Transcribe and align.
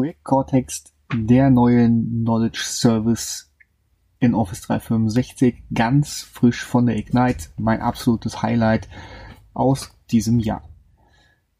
Projekt 0.00 0.24
Cortex, 0.24 0.84
der 1.14 1.50
neue 1.50 1.86
Knowledge 1.86 2.62
Service 2.64 3.52
in 4.18 4.34
Office 4.34 4.62
365, 4.62 5.62
ganz 5.74 6.22
frisch 6.22 6.64
von 6.64 6.86
der 6.86 6.96
Ignite, 6.96 7.50
mein 7.58 7.82
absolutes 7.82 8.40
Highlight 8.40 8.88
aus 9.52 9.90
diesem 10.10 10.38
Jahr. 10.38 10.62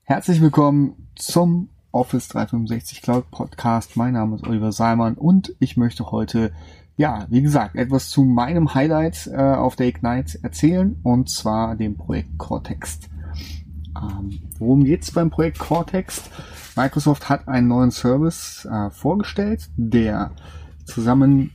Herzlich 0.05 0.41
willkommen 0.41 1.11
zum 1.17 1.69
Office 1.93 2.29
365 2.29 3.03
Cloud 3.03 3.31
Podcast. 3.31 3.99
Mein 3.99 4.15
Name 4.15 4.37
ist 4.37 4.47
Oliver 4.47 4.73
Salman 4.73 5.17
und 5.17 5.55
ich 5.59 5.77
möchte 5.77 6.11
heute, 6.11 6.55
ja, 6.97 7.27
wie 7.29 7.43
gesagt, 7.43 7.77
etwas 7.77 8.09
zu 8.09 8.25
meinem 8.25 8.73
Highlight 8.73 9.27
äh, 9.27 9.37
auf 9.37 9.77
der 9.77 9.89
Ignite 9.89 10.43
erzählen 10.43 10.99
und 11.03 11.29
zwar 11.29 11.77
dem 11.77 11.99
Projekt 11.99 12.39
Cortex. 12.39 13.01
Ähm, 14.01 14.41
worum 14.59 14.85
geht's 14.85 15.11
beim 15.11 15.29
Projekt 15.29 15.59
Cortex? 15.59 16.23
Microsoft 16.77 17.29
hat 17.29 17.49
einen 17.49 17.69
neuen 17.69 17.91
Service 17.91 18.67
äh, 18.71 18.91
vorgestellt, 18.91 19.69
der 19.77 20.33
zusammen 20.85 21.53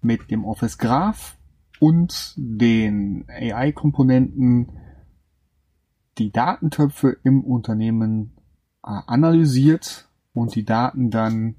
mit 0.00 0.30
dem 0.30 0.44
Office 0.44 0.78
Graph 0.78 1.36
und 1.80 2.34
den 2.36 3.26
AI-Komponenten 3.28 4.68
die 6.18 6.30
Datentöpfe 6.30 7.16
im 7.24 7.44
Unternehmen 7.44 8.32
äh, 8.84 8.90
analysiert 9.06 10.08
und 10.32 10.54
die 10.54 10.64
Daten 10.64 11.10
dann 11.10 11.56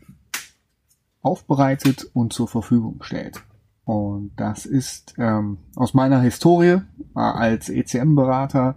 aufbereitet 1.22 2.09
und 2.14 2.34
zur 2.34 2.48
Verfügung 2.48 3.03
stellt. 3.03 3.44
Und 3.84 4.31
das 4.36 4.66
ist 4.66 5.16
ähm, 5.17 5.59
aus 5.75 5.94
meiner 5.94 6.22
Historie 6.22 6.81
äh, 7.16 7.20
als 7.20 7.70
ECM-Berater 7.70 8.75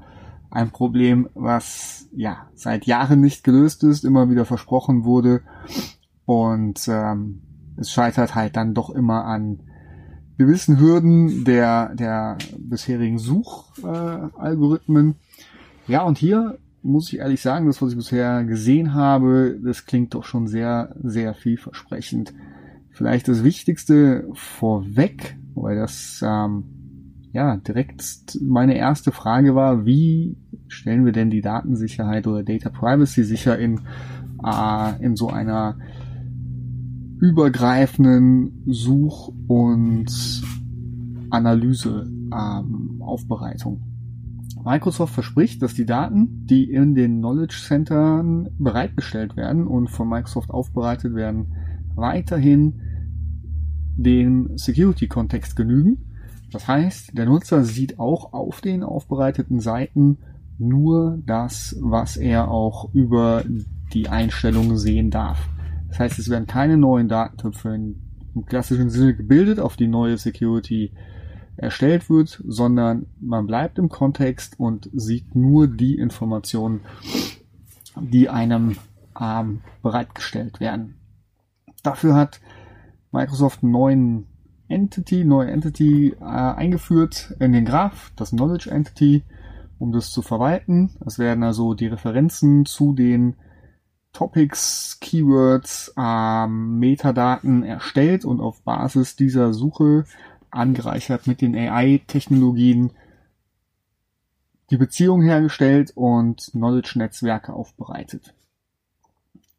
ein 0.51 0.71
Problem, 0.71 1.29
was 1.35 2.09
ja 2.13 2.49
seit 2.55 2.87
Jahren 2.87 3.21
nicht 3.21 3.45
gelöst 3.45 3.85
ist, 3.85 4.05
immer 4.05 4.29
wieder 4.31 4.45
versprochen 4.45 5.05
wurde 5.05 5.43
und 6.27 6.87
ähm, 6.89 7.43
es 7.77 7.91
scheitert 7.91 8.35
halt 8.35 8.57
dann 8.57 8.75
doch 8.75 8.91
immer 8.91 9.25
an 9.25 9.61
gewissen 10.39 10.81
Hürden 10.81 11.45
der 11.45 11.95
der 11.95 12.39
bisherigen 12.59 13.19
Suchalgorithmen. 13.19 15.11
Äh, 15.11 15.93
ja 15.93 16.03
und 16.03 16.19
hier 16.19 16.59
muss 16.83 17.13
ich 17.13 17.19
ehrlich 17.19 17.43
sagen, 17.43 17.67
das 17.67 17.81
was 17.83 17.91
ich 17.91 17.97
bisher 17.97 18.45
gesehen 18.45 18.95
habe, 18.95 19.59
das 19.63 19.87
klingt 19.87 20.15
doch 20.15 20.25
schon 20.25 20.47
sehr 20.47 20.95
sehr 21.03 21.35
vielversprechend. 21.35 22.35
Vielleicht 22.91 23.29
das 23.29 23.45
Wichtigste 23.45 24.29
vorweg, 24.35 25.39
weil 25.55 25.77
das 25.77 26.23
ähm, 26.27 26.80
ja, 27.33 27.57
direkt 27.57 28.39
meine 28.43 28.77
erste 28.77 29.13
Frage 29.13 29.55
war, 29.55 29.87
wie 29.87 30.37
stellen 30.69 31.05
wir 31.05 31.13
denn 31.13 31.31
die 31.31 31.43
Datensicherheit 31.43 32.27
oder 32.27 32.43
Data 32.43 32.71
Privacy 32.71 33.23
sicher 33.23 33.57
in, 33.59 33.83
äh, 34.45 35.05
in 35.05 35.15
so 35.17 35.29
einer 35.29 35.77
übergreifenden 37.21 38.65
Such- 38.67 39.33
und 39.47 40.43
Analyse-Aufbereitung. 41.31 43.75
Ähm, 43.75 43.83
Microsoft 44.65 45.15
verspricht, 45.15 45.63
dass 45.63 45.75
die 45.75 45.87
Daten, 45.87 46.47
die 46.47 46.69
in 46.71 46.97
den 46.97 47.19
Knowledge 47.19 47.63
Centern 47.67 48.49
bereitgestellt 48.59 49.37
werden 49.37 49.69
und 49.69 49.89
von 49.89 50.09
Microsoft 50.09 50.51
aufbereitet 50.51 51.15
werden, 51.15 51.53
weiterhin 51.95 52.81
dem 53.97 54.57
Security-Kontext 54.57 55.55
genügen 55.57 56.10
das 56.53 56.67
heißt, 56.67 57.17
der 57.17 57.27
Nutzer 57.27 57.65
sieht 57.65 57.99
auch 57.99 58.33
auf 58.33 58.61
den 58.61 58.83
aufbereiteten 58.83 59.61
Seiten 59.61 60.19
nur 60.59 61.19
das, 61.25 61.77
was 61.81 62.17
er 62.17 62.51
auch 62.51 62.93
über 62.93 63.45
die 63.93 64.09
Einstellungen 64.09 64.77
sehen 64.77 65.11
darf. 65.11 65.49
Das 65.89 66.01
heißt, 66.01 66.19
es 66.19 66.29
werden 66.29 66.47
keine 66.47 66.77
neuen 66.77 67.09
Datentöpfe 67.09 67.75
im 67.75 68.47
klassischen 68.47 68.91
Sinne 68.91 69.15
gebildet, 69.15 69.59
auf 69.59 69.77
die 69.77 69.89
neue 69.89 70.19
Security 70.19 70.93
erstellt 71.57 72.09
wird, 72.09 72.43
sondern 72.47 73.07
man 73.21 73.47
bleibt 73.47 73.79
im 73.79 73.89
Kontext 73.89 74.59
und 74.59 74.89
sieht 74.93 75.35
nur 75.35 75.67
die 75.67 75.97
Informationen, 75.97 76.81
die 78.01 78.29
einem 78.29 78.77
ähm, 79.21 79.61
bereitgestellt 79.83 80.61
werden. 80.61 80.95
Dafür 81.83 82.15
hat 82.15 82.41
Microsoft 83.13 83.63
einen 83.63 83.73
neuen 83.73 84.27
Entity, 84.71 85.25
neue 85.25 85.51
Entity 85.51 86.17
äh, 86.21 86.25
eingeführt 86.25 87.35
in 87.41 87.53
den 87.53 87.65
Graph, 87.65 88.13
das 88.17 88.31
Knowledge 88.31 88.71
Entity, 88.71 89.25
um 89.79 89.93
das 89.93 90.11
zu 90.11 90.23
verwalten. 90.23 90.91
Es 91.05 91.19
werden 91.19 91.43
also 91.43 91.75
die 91.75 91.89
Referenzen 91.89 92.67
zu 92.67 92.95
den 92.95 93.37
Topics, 94.13 94.99
Keywords, 95.01 95.93
ähm, 95.97 96.79
Metadaten 96.79 97.63
erstellt 97.63 98.25
und 98.25 98.41
auf 98.41 98.63
Basis 98.63 99.17
dieser 99.17 99.53
Suche 99.53 100.05
angereichert 100.51 101.27
mit 101.27 101.41
den 101.41 101.55
AI-Technologien 101.55 102.93
die 104.71 104.77
Beziehung 104.77 105.23
hergestellt 105.23 105.93
und 105.95 106.51
Knowledge-Netzwerke 106.53 107.53
aufbereitet. 107.53 108.35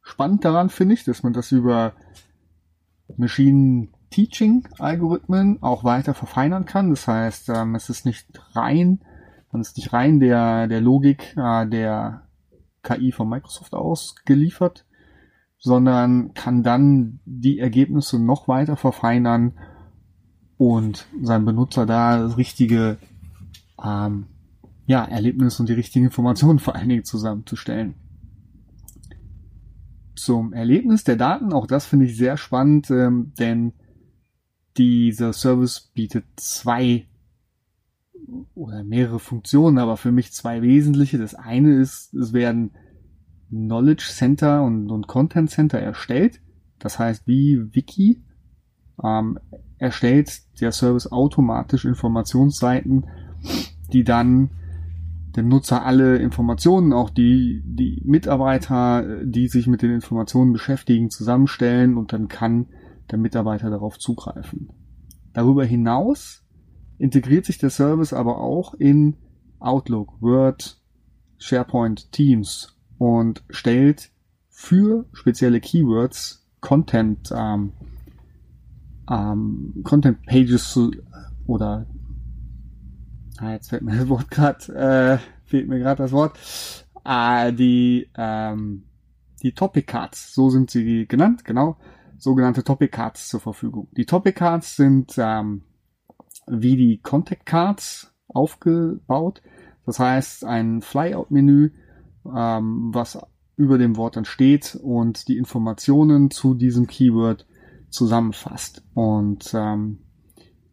Spannend 0.02 0.46
daran 0.46 0.70
finde 0.70 0.96
ich, 0.96 1.04
dass 1.04 1.24
man 1.24 1.34
das 1.34 1.52
über 1.52 1.94
Machine 3.18 3.90
Teaching-Algorithmen 4.12 5.64
auch 5.64 5.84
weiter 5.84 6.14
verfeinern 6.14 6.66
kann. 6.66 6.92
Das 6.92 7.08
heißt, 7.08 7.50
ähm, 7.50 7.76
es 7.76 7.90
ist 7.90 8.06
nicht 8.06 8.28
rein, 8.54 9.00
man 9.52 9.62
ist 9.62 9.78
nicht 9.78 9.92
rein 9.92 10.20
der, 10.20 10.68
der 10.68 10.82
Logik 10.82 11.36
äh, 11.38 11.68
der 11.68 12.28
KI 12.84 13.12
von 13.12 13.30
Microsoft 13.30 13.74
ausgeliefert, 13.74 14.86
sondern 15.58 16.34
kann 16.34 16.64
dann 16.64 17.20
die 17.26 17.60
Ergebnisse 17.60 18.20
noch 18.20 18.48
weiter 18.48 18.76
verfeinern 18.76 19.54
und 20.58 21.08
seinem 21.22 21.46
Benutzer 21.46 21.86
da 21.86 22.20
das 22.20 22.38
richtige 22.38 22.98
ähm, 23.84 24.28
ja, 24.86 25.06
Erlebnis 25.06 25.60
und 25.60 25.70
die 25.70 25.74
richtigen 25.74 26.06
Informationen 26.06 26.60
vor 26.60 26.76
allen 26.76 26.90
Dingen 26.90 27.06
zusammenzustellen. 27.06 27.96
Zum 30.16 30.54
Erlebnis 30.54 31.04
der 31.04 31.16
Daten, 31.16 31.52
auch 31.54 31.66
das 31.66 31.86
finde 31.86 32.06
ich 32.06 32.16
sehr 32.16 32.38
spannend, 32.38 32.92
ähm, 32.92 33.34
denn 33.40 33.74
dieser 34.78 35.34
Service 35.34 35.92
bietet 35.94 36.26
zwei 36.36 37.08
oder 38.56 38.84
mehrere 38.84 39.20
Funktionen, 39.20 39.78
aber 39.78 39.98
für 39.98 40.12
mich 40.12 40.32
zwei 40.32 40.62
wesentliche. 40.62 41.18
Das 41.18 41.36
eine 41.36 41.74
ist, 41.76 42.14
es 42.14 42.34
werden 42.34 42.72
Knowledge 43.50 44.10
Center 44.12 44.64
und, 44.64 44.90
und 44.90 45.08
Content 45.08 45.50
Center 45.50 45.80
erstellt. 45.80 46.42
Das 46.80 46.98
heißt, 46.98 47.28
wie 47.28 47.76
Wiki 47.76 48.24
ähm, 49.04 49.38
erstellt 49.78 50.42
der 50.62 50.72
Service 50.72 51.12
automatisch 51.12 51.86
Informationsseiten, 51.86 53.08
die 53.92 54.04
dann 54.04 54.52
dem 55.36 55.48
Nutzer 55.48 55.86
alle 55.86 56.18
Informationen, 56.18 56.94
auch 56.94 57.10
die, 57.10 57.62
die 57.66 58.02
Mitarbeiter, 58.06 59.24
die 59.24 59.48
sich 59.48 59.68
mit 59.68 59.82
den 59.82 59.92
Informationen 59.92 60.54
beschäftigen, 60.54 61.10
zusammenstellen 61.10 61.98
und 61.98 62.14
dann 62.14 62.28
kann 62.28 62.68
der 63.12 63.20
Mitarbeiter 63.20 63.70
darauf 63.70 64.00
zugreifen. 64.00 64.70
Darüber 65.34 65.66
hinaus 65.66 66.44
integriert 66.98 67.46
sich 67.46 67.58
der 67.58 67.70
Service 67.70 68.14
aber 68.14 68.40
auch 68.40 68.74
in 68.74 69.18
Outlook, 69.60 70.22
Word, 70.22 70.82
SharePoint, 71.38 72.12
Teams 72.12 72.78
und 72.98 73.44
stellt 73.50 74.12
für 74.50 75.06
spezielle 75.14 75.60
Keywords 75.60 76.48
Content, 76.60 77.32
ähm, 77.36 77.74
ähm, 79.10 79.82
Content 79.84 80.24
Pages 80.26 80.70
zu, 80.72 80.92
oder 81.48 81.88
ah, 83.40 83.52
jetzt 83.52 83.70
fällt 83.70 83.82
mir 83.82 83.98
das 83.98 84.08
Wort 84.08 84.30
gerade, 84.30 84.74
äh, 84.76 85.18
fehlt 85.46 85.68
mir 85.68 85.80
gerade 85.80 86.04
das 86.04 86.12
Wort, 86.12 86.38
äh, 87.04 87.52
die 87.52 88.08
ähm, 88.16 88.84
die 89.42 89.54
Topic 89.54 89.88
Cards, 89.88 90.36
so 90.36 90.50
sind 90.50 90.70
sie 90.70 91.08
genannt, 91.08 91.44
genau, 91.44 91.78
sogenannte 92.22 92.64
Topic 92.64 92.92
Cards 92.92 93.28
zur 93.28 93.40
Verfügung. 93.40 93.88
Die 93.98 94.06
Topic 94.06 94.38
Cards 94.38 94.76
sind 94.76 95.16
ähm, 95.18 95.64
wie 96.48 96.78
die 96.78 97.00
Contact 97.00 97.46
Cards 97.46 98.14
aufgebaut. 98.28 99.42
Das 99.86 100.00
heißt, 100.00 100.46
ein 100.46 100.82
Flyout-Menü, 100.82 101.72
ähm, 102.26 102.92
was 102.94 103.20
über 103.56 103.78
dem 103.78 103.98
Wort 103.98 104.16
dann 104.16 104.26
steht 104.26 104.78
und 104.82 105.28
die 105.28 105.38
Informationen 105.38 106.30
zu 106.30 106.54
diesem 106.54 106.88
Keyword 106.88 107.48
zusammenfasst. 107.90 108.84
Und 108.94 109.52
ähm, 109.54 110.00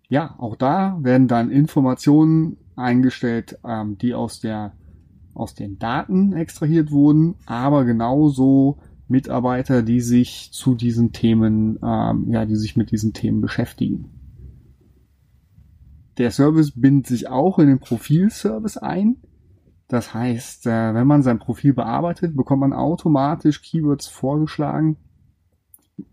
ja, 0.08 0.34
auch 0.38 0.56
da 0.56 0.98
werden 1.00 1.28
dann 1.28 1.50
Informationen 1.50 2.58
eingestellt, 2.76 3.58
ähm, 3.64 3.96
die 3.98 4.14
aus 4.14 4.40
der 4.40 4.74
aus 5.34 5.54
den 5.54 5.78
Daten 5.78 6.32
extrahiert 6.32 6.90
wurden, 6.90 7.36
aber 7.46 7.84
genauso 7.84 8.78
Mitarbeiter, 9.08 9.82
die 9.82 10.00
sich 10.00 10.50
zu 10.52 10.74
diesen 10.74 11.12
Themen, 11.12 11.78
ähm, 11.82 12.26
ja, 12.30 12.44
die 12.44 12.56
sich 12.56 12.76
mit 12.76 12.90
diesen 12.90 13.12
Themen 13.12 13.40
beschäftigen. 13.40 14.10
Der 16.18 16.30
Service 16.30 16.72
bindet 16.72 17.06
sich 17.06 17.28
auch 17.28 17.58
in 17.58 17.68
den 17.68 17.78
Profilservice 17.78 18.76
ein. 18.76 19.16
Das 19.86 20.12
heißt, 20.12 20.66
äh, 20.66 20.94
wenn 20.94 21.06
man 21.06 21.22
sein 21.22 21.38
Profil 21.38 21.72
bearbeitet, 21.72 22.36
bekommt 22.36 22.60
man 22.60 22.72
automatisch 22.72 23.62
Keywords 23.62 24.08
vorgeschlagen, 24.08 24.98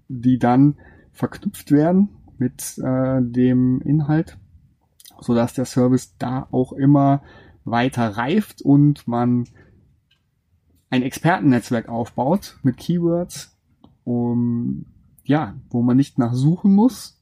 die 0.07 0.39
dann 0.39 0.77
verknüpft 1.11 1.71
werden 1.71 2.09
mit 2.37 2.77
äh, 2.77 3.21
dem 3.21 3.81
Inhalt, 3.81 4.37
so 5.19 5.33
dass 5.33 5.53
der 5.53 5.65
Service 5.65 6.15
da 6.17 6.47
auch 6.51 6.71
immer 6.71 7.23
weiter 7.65 8.09
reift 8.09 8.61
und 8.61 9.07
man 9.07 9.45
ein 10.95 11.03
Expertennetzwerk 11.03 11.89
aufbaut 11.89 12.57
mit 12.63 12.77
Keywords, 12.77 13.57
um, 14.05 14.85
ja, 15.23 15.55
wo 15.69 15.81
man 15.81 15.97
nicht 15.97 16.17
nachsuchen 16.17 16.73
muss, 16.73 17.21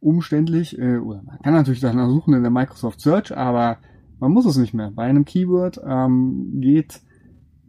umständlich, 0.00 0.78
äh, 0.78 0.98
oder 0.98 1.22
man 1.22 1.38
kann 1.40 1.54
natürlich 1.54 1.80
danach 1.80 2.08
suchen 2.08 2.34
in 2.34 2.42
der 2.42 2.52
Microsoft 2.52 3.00
Search, 3.00 3.36
aber 3.36 3.78
man 4.20 4.32
muss 4.32 4.46
es 4.46 4.56
nicht 4.56 4.74
mehr. 4.74 4.92
Bei 4.92 5.04
einem 5.04 5.24
Keyword 5.24 5.80
ähm, 5.84 6.60
geht 6.60 7.00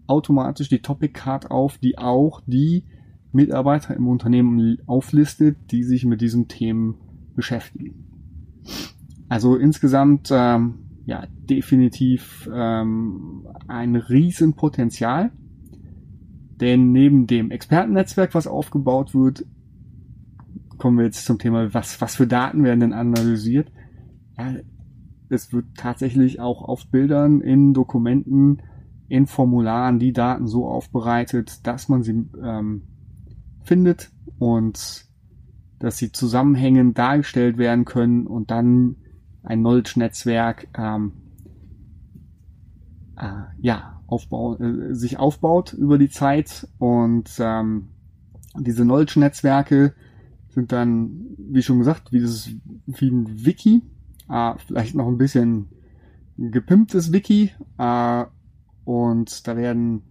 automatisch 0.07 0.69
die 0.69 0.81
Topic 0.81 1.13
Card 1.13 1.49
auf, 1.49 1.77
die 1.79 1.97
auch 1.97 2.41
die 2.45 2.85
Mitarbeiter 3.31 3.95
im 3.95 4.07
Unternehmen 4.07 4.77
auflistet, 4.87 5.57
die 5.71 5.83
sich 5.83 6.05
mit 6.05 6.21
diesen 6.21 6.47
Themen 6.47 6.95
beschäftigen. 7.35 8.05
Also 9.27 9.55
insgesamt 9.55 10.29
ähm, 10.31 10.88
ja 11.09 11.25
definitiv 11.49 12.47
ähm, 12.53 13.47
ein 13.67 13.95
Riesenpotenzial, 13.95 15.31
denn 16.61 16.91
neben 16.91 17.25
dem 17.25 17.49
Expertennetzwerk, 17.49 18.35
was 18.35 18.45
aufgebaut 18.45 19.15
wird, 19.15 19.45
kommen 20.77 20.99
wir 20.99 21.05
jetzt 21.05 21.25
zum 21.25 21.39
Thema, 21.39 21.73
was 21.73 21.99
was 21.99 22.15
für 22.15 22.27
Daten 22.27 22.63
werden 22.63 22.79
denn 22.79 22.93
analysiert? 22.93 23.71
Ja, 24.37 24.53
es 25.29 25.51
wird 25.51 25.65
tatsächlich 25.75 26.39
auch 26.39 26.61
auf 26.61 26.87
Bildern, 26.87 27.41
in 27.41 27.73
Dokumenten, 27.73 28.61
in 29.07 29.25
Formularen 29.25 29.97
die 29.97 30.13
Daten 30.13 30.47
so 30.47 30.67
aufbereitet, 30.67 31.65
dass 31.65 31.89
man 31.89 32.03
sie 32.03 32.29
ähm, 32.41 32.83
findet 33.63 34.11
und 34.37 35.05
dass 35.79 35.97
sie 35.97 36.11
zusammenhängend 36.11 36.97
dargestellt 36.97 37.57
werden 37.57 37.85
können 37.85 38.27
und 38.27 38.51
dann 38.51 38.97
ein 39.43 39.59
Knowledge-Netzwerk 39.59 40.67
ähm, 40.77 41.13
äh, 43.17 43.43
ja, 43.59 44.01
aufbau, 44.07 44.57
äh, 44.57 44.93
sich 44.93 45.19
aufbaut 45.19 45.73
über 45.73 45.97
die 45.97 46.09
Zeit 46.09 46.67
und 46.77 47.29
ähm, 47.39 47.89
diese 48.57 48.83
Knowledge-Netzwerke 48.83 49.93
sind 50.49 50.71
dann, 50.71 51.35
wie 51.37 51.61
schon 51.61 51.79
gesagt, 51.79 52.11
wie, 52.11 52.21
das, 52.21 52.49
wie 52.85 53.09
ein 53.09 53.45
Wiki, 53.45 53.83
äh, 54.29 54.53
vielleicht 54.65 54.95
noch 54.95 55.07
ein 55.07 55.17
bisschen 55.17 55.69
gepimptes 56.37 57.11
Wiki 57.11 57.51
äh, 57.77 58.25
und 58.85 59.47
da 59.47 59.55
werden 59.55 60.03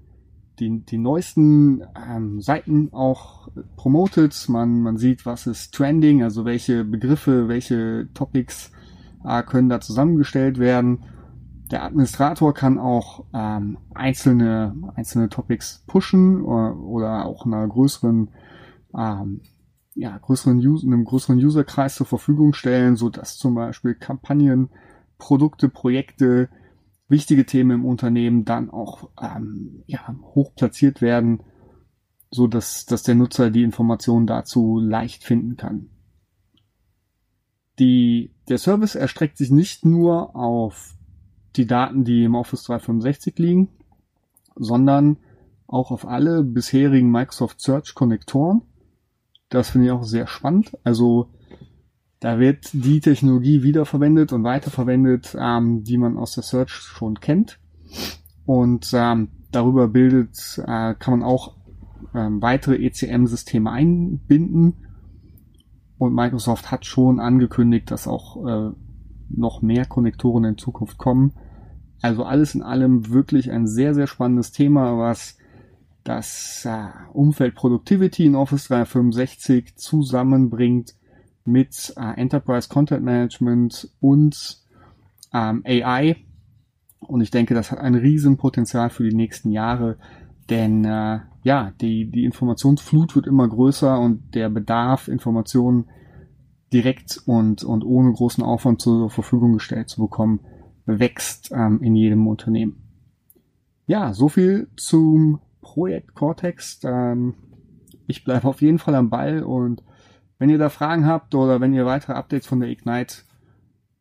die, 0.58 0.84
die 0.84 0.98
neuesten 0.98 1.82
ähm, 1.96 2.40
Seiten 2.40 2.92
auch 2.92 3.48
promotet. 3.76 4.48
Man, 4.48 4.82
man 4.82 4.96
sieht, 4.96 5.24
was 5.24 5.46
ist 5.46 5.74
trending, 5.74 6.22
also 6.22 6.44
welche 6.44 6.84
Begriffe, 6.84 7.48
welche 7.48 8.08
Topics 8.14 8.72
können 9.42 9.68
da 9.68 9.80
zusammengestellt 9.80 10.58
werden. 10.58 11.04
Der 11.70 11.84
Administrator 11.84 12.54
kann 12.54 12.78
auch 12.78 13.26
ähm, 13.34 13.78
einzelne, 13.94 14.74
einzelne 14.94 15.28
Topics 15.28 15.84
pushen 15.86 16.42
oder, 16.42 16.76
oder 16.78 17.26
auch 17.26 17.44
einer 17.44 17.66
größeren, 17.66 18.30
ähm, 18.96 19.42
ja, 19.94 20.16
größeren 20.16 20.58
User, 20.58 20.86
einem 20.86 21.04
größeren 21.04 21.36
Userkreis 21.36 21.96
zur 21.96 22.06
Verfügung 22.06 22.54
stellen, 22.54 22.96
so 22.96 23.10
dass 23.10 23.36
zum 23.36 23.54
Beispiel 23.54 23.94
Kampagnen, 23.94 24.70
Produkte, 25.18 25.68
Projekte, 25.68 26.48
wichtige 27.08 27.44
Themen 27.44 27.70
im 27.70 27.84
Unternehmen 27.84 28.44
dann 28.44 28.70
auch 28.70 29.10
ähm, 29.20 29.82
ja, 29.86 30.14
hoch 30.34 30.54
platziert 30.54 31.02
werden, 31.02 31.42
so 32.30 32.46
dass, 32.46 32.86
dass 32.86 33.02
der 33.02 33.14
Nutzer 33.14 33.50
die 33.50 33.62
Informationen 33.62 34.26
dazu 34.26 34.78
leicht 34.78 35.24
finden 35.24 35.56
kann. 35.56 35.90
Die, 37.78 38.32
der 38.48 38.58
Service 38.58 38.94
erstreckt 38.94 39.36
sich 39.36 39.50
nicht 39.50 39.84
nur 39.84 40.34
auf 40.34 40.94
die 41.56 41.66
Daten, 41.66 42.04
die 42.04 42.24
im 42.24 42.34
Office 42.34 42.64
365 42.64 43.38
liegen, 43.38 43.68
sondern 44.56 45.18
auch 45.66 45.90
auf 45.90 46.06
alle 46.06 46.42
bisherigen 46.42 47.10
Microsoft 47.10 47.60
Search 47.60 47.94
Konnektoren. 47.94 48.62
Das 49.48 49.70
finde 49.70 49.86
ich 49.86 49.92
auch 49.92 50.04
sehr 50.04 50.26
spannend. 50.26 50.76
Also 50.82 51.30
da 52.20 52.38
wird 52.38 52.70
die 52.72 53.00
Technologie 53.00 53.62
wiederverwendet 53.62 54.32
und 54.32 54.44
weiterverwendet, 54.44 55.36
ähm, 55.38 55.84
die 55.84 55.98
man 55.98 56.16
aus 56.16 56.32
der 56.32 56.42
Search 56.42 56.70
schon 56.70 57.20
kennt. 57.20 57.60
Und 58.44 58.90
ähm, 58.92 59.28
darüber 59.52 59.88
bildet, 59.88 60.58
äh, 60.58 60.94
kann 60.94 61.18
man 61.18 61.22
auch 61.22 61.54
ähm, 62.14 62.42
weitere 62.42 62.76
ECM-Systeme 62.76 63.70
einbinden. 63.70 64.87
Und 65.98 66.14
Microsoft 66.14 66.70
hat 66.70 66.86
schon 66.86 67.20
angekündigt, 67.20 67.90
dass 67.90 68.06
auch 68.06 68.46
äh, 68.46 68.72
noch 69.30 69.62
mehr 69.62 69.84
Konnektoren 69.84 70.44
in 70.44 70.58
Zukunft 70.58 70.96
kommen. 70.98 71.32
Also 72.00 72.24
alles 72.24 72.54
in 72.54 72.62
allem 72.62 73.10
wirklich 73.10 73.50
ein 73.50 73.66
sehr, 73.66 73.94
sehr 73.94 74.06
spannendes 74.06 74.52
Thema, 74.52 74.96
was 74.98 75.36
das 76.04 76.64
äh, 76.64 76.86
Umfeld 77.12 77.54
Productivity 77.54 78.24
in 78.26 78.36
Office 78.36 78.68
365 78.68 79.76
zusammenbringt 79.76 80.94
mit 81.44 81.92
äh, 81.96 82.20
Enterprise 82.20 82.68
Content 82.68 83.04
Management 83.04 83.90
und 84.00 84.58
ähm, 85.34 85.62
AI. 85.66 86.16
Und 87.00 87.20
ich 87.20 87.30
denke, 87.30 87.54
das 87.54 87.70
hat 87.70 87.78
ein 87.78 87.94
Riesenpotenzial 87.94 88.90
für 88.90 89.08
die 89.08 89.14
nächsten 89.14 89.50
Jahre, 89.50 89.98
denn 90.48 90.84
äh, 90.84 91.20
ja, 91.48 91.72
die, 91.80 92.10
die 92.10 92.26
Informationsflut 92.26 93.16
wird 93.16 93.26
immer 93.26 93.48
größer 93.48 93.98
und 93.98 94.34
der 94.34 94.50
Bedarf, 94.50 95.08
Informationen 95.08 95.86
direkt 96.74 97.22
und, 97.24 97.64
und 97.64 97.84
ohne 97.84 98.12
großen 98.12 98.44
Aufwand 98.44 98.82
zur 98.82 99.08
Verfügung 99.08 99.54
gestellt 99.54 99.88
zu 99.88 100.02
bekommen, 100.02 100.40
wächst 100.84 101.50
ähm, 101.50 101.80
in 101.82 101.96
jedem 101.96 102.26
Unternehmen. 102.26 102.82
Ja, 103.86 104.12
so 104.12 104.28
viel 104.28 104.68
zum 104.76 105.40
Projekt 105.62 106.14
Cortex. 106.14 106.80
Ähm, 106.84 107.32
ich 108.06 108.24
bleibe 108.24 108.46
auf 108.46 108.60
jeden 108.60 108.78
Fall 108.78 108.94
am 108.94 109.08
Ball 109.08 109.42
und 109.42 109.82
wenn 110.38 110.50
ihr 110.50 110.58
da 110.58 110.68
Fragen 110.68 111.06
habt 111.06 111.34
oder 111.34 111.62
wenn 111.62 111.72
ihr 111.72 111.86
weitere 111.86 112.12
Updates 112.12 112.46
von 112.46 112.60
der 112.60 112.68
Ignite 112.68 113.22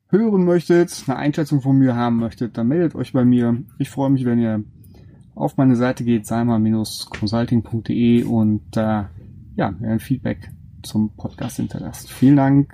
hören 0.09 0.43
möchtet, 0.43 1.05
eine 1.07 1.15
Einschätzung 1.15 1.61
von 1.61 1.77
mir 1.77 1.95
haben 1.95 2.17
möchtet, 2.17 2.57
dann 2.57 2.67
meldet 2.67 2.93
euch 2.93 3.13
bei 3.13 3.23
mir. 3.23 3.63
Ich 3.79 3.89
freue 3.89 4.09
mich, 4.09 4.25
wenn 4.25 4.37
ihr 4.39 4.65
auf 5.37 5.57
meine 5.57 5.75
Seite 5.75 6.03
geht, 6.03 6.25
salma-consulting.de 6.25 8.23
und 8.23 8.75
äh, 8.75 9.03
ja, 9.55 9.73
Feedback 9.99 10.51
zum 10.83 11.09
Podcast 11.15 11.57
hinterlasst. 11.57 12.11
Vielen 12.11 12.37
Dank 12.37 12.65